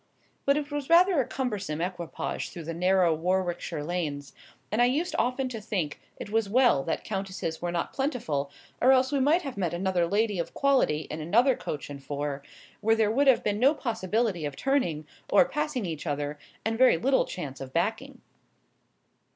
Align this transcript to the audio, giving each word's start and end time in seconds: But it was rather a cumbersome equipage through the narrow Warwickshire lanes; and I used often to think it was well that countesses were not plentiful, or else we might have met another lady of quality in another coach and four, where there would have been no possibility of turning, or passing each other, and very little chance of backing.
But 0.47 0.57
it 0.57 0.71
was 0.71 0.89
rather 0.89 1.21
a 1.21 1.27
cumbersome 1.27 1.79
equipage 1.79 2.49
through 2.49 2.63
the 2.63 2.73
narrow 2.73 3.13
Warwickshire 3.13 3.83
lanes; 3.83 4.33
and 4.71 4.81
I 4.81 4.85
used 4.85 5.13
often 5.19 5.47
to 5.49 5.61
think 5.61 5.99
it 6.17 6.31
was 6.31 6.49
well 6.49 6.83
that 6.85 7.03
countesses 7.03 7.61
were 7.61 7.71
not 7.71 7.93
plentiful, 7.93 8.49
or 8.81 8.93
else 8.93 9.11
we 9.11 9.19
might 9.19 9.43
have 9.43 9.57
met 9.57 9.75
another 9.75 10.07
lady 10.07 10.39
of 10.39 10.55
quality 10.55 11.01
in 11.11 11.21
another 11.21 11.55
coach 11.55 11.87
and 11.87 12.03
four, 12.03 12.41
where 12.79 12.95
there 12.95 13.11
would 13.11 13.27
have 13.27 13.43
been 13.43 13.59
no 13.59 13.75
possibility 13.75 14.43
of 14.43 14.55
turning, 14.55 15.05
or 15.29 15.45
passing 15.45 15.85
each 15.85 16.07
other, 16.07 16.39
and 16.65 16.79
very 16.79 16.97
little 16.97 17.25
chance 17.25 17.61
of 17.61 17.71
backing. 17.71 18.21